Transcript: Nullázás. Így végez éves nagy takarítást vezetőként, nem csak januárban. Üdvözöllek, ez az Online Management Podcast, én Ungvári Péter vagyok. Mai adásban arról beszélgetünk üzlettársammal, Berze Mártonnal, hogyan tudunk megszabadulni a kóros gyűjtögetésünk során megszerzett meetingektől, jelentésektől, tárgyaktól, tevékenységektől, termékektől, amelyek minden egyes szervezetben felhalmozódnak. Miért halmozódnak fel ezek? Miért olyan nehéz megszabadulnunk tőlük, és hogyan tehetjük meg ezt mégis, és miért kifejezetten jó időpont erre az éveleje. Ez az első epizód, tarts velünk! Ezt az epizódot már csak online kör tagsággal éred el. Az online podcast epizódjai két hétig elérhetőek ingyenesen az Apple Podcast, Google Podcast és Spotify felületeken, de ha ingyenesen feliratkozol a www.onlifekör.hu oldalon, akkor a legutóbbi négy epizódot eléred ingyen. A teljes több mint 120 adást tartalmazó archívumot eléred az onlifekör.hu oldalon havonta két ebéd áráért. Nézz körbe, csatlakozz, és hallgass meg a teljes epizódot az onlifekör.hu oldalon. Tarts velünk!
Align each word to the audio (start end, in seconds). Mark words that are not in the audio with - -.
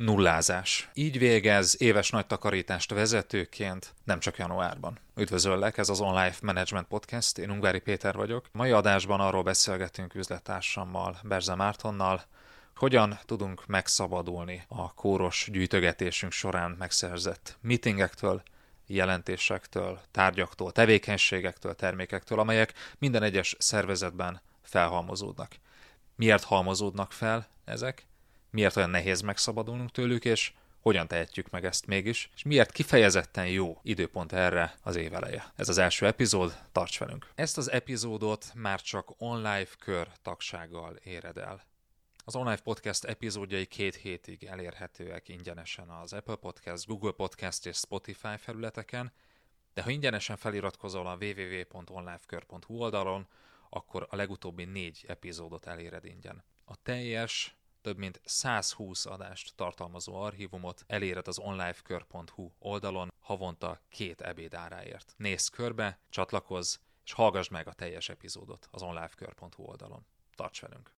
Nullázás. 0.00 0.90
Így 0.94 1.18
végez 1.18 1.82
éves 1.82 2.10
nagy 2.10 2.26
takarítást 2.26 2.90
vezetőként, 2.90 3.94
nem 4.04 4.20
csak 4.20 4.36
januárban. 4.36 4.98
Üdvözöllek, 5.16 5.78
ez 5.78 5.88
az 5.88 6.00
Online 6.00 6.34
Management 6.42 6.86
Podcast, 6.86 7.38
én 7.38 7.50
Ungvári 7.50 7.78
Péter 7.78 8.14
vagyok. 8.14 8.46
Mai 8.52 8.70
adásban 8.70 9.20
arról 9.20 9.42
beszélgetünk 9.42 10.14
üzlettársammal, 10.14 11.18
Berze 11.22 11.54
Mártonnal, 11.54 12.24
hogyan 12.76 13.18
tudunk 13.24 13.66
megszabadulni 13.66 14.64
a 14.68 14.94
kóros 14.94 15.48
gyűjtögetésünk 15.52 16.32
során 16.32 16.70
megszerzett 16.78 17.58
meetingektől, 17.60 18.42
jelentésektől, 18.86 20.00
tárgyaktól, 20.10 20.72
tevékenységektől, 20.72 21.74
termékektől, 21.74 22.38
amelyek 22.38 22.72
minden 22.98 23.22
egyes 23.22 23.56
szervezetben 23.58 24.40
felhalmozódnak. 24.62 25.56
Miért 26.16 26.44
halmozódnak 26.44 27.12
fel 27.12 27.48
ezek? 27.64 28.08
Miért 28.50 28.76
olyan 28.76 28.90
nehéz 28.90 29.20
megszabadulnunk 29.20 29.90
tőlük, 29.90 30.24
és 30.24 30.52
hogyan 30.80 31.08
tehetjük 31.08 31.50
meg 31.50 31.64
ezt 31.64 31.86
mégis, 31.86 32.30
és 32.34 32.42
miért 32.42 32.72
kifejezetten 32.72 33.46
jó 33.46 33.78
időpont 33.82 34.32
erre 34.32 34.74
az 34.82 34.96
éveleje. 34.96 35.52
Ez 35.56 35.68
az 35.68 35.78
első 35.78 36.06
epizód, 36.06 36.58
tarts 36.72 36.98
velünk! 36.98 37.30
Ezt 37.34 37.58
az 37.58 37.70
epizódot 37.70 38.52
már 38.54 38.80
csak 38.80 39.10
online 39.18 39.68
kör 39.78 40.08
tagsággal 40.22 40.96
éred 40.96 41.36
el. 41.36 41.62
Az 42.24 42.36
online 42.36 42.56
podcast 42.56 43.04
epizódjai 43.04 43.66
két 43.66 43.94
hétig 43.94 44.44
elérhetőek 44.44 45.28
ingyenesen 45.28 45.88
az 45.88 46.12
Apple 46.12 46.36
Podcast, 46.36 46.86
Google 46.86 47.12
Podcast 47.12 47.66
és 47.66 47.76
Spotify 47.76 48.36
felületeken, 48.38 49.12
de 49.74 49.82
ha 49.82 49.90
ingyenesen 49.90 50.36
feliratkozol 50.36 51.06
a 51.06 51.16
www.onlifekör.hu 51.20 52.74
oldalon, 52.74 53.26
akkor 53.70 54.06
a 54.10 54.16
legutóbbi 54.16 54.64
négy 54.64 55.04
epizódot 55.08 55.66
eléred 55.66 56.04
ingyen. 56.04 56.44
A 56.64 56.82
teljes 56.82 57.59
több 57.80 57.96
mint 57.96 58.20
120 58.24 59.06
adást 59.06 59.54
tartalmazó 59.56 60.14
archívumot 60.14 60.84
eléred 60.86 61.28
az 61.28 61.38
onlifekör.hu 61.38 62.50
oldalon 62.58 63.12
havonta 63.20 63.80
két 63.88 64.20
ebéd 64.20 64.54
áráért. 64.54 65.14
Nézz 65.16 65.48
körbe, 65.48 65.98
csatlakozz, 66.08 66.76
és 67.04 67.12
hallgass 67.12 67.48
meg 67.48 67.68
a 67.68 67.72
teljes 67.72 68.08
epizódot 68.08 68.68
az 68.70 68.82
onlifekör.hu 68.82 69.62
oldalon. 69.62 70.06
Tarts 70.34 70.60
velünk! 70.60 70.88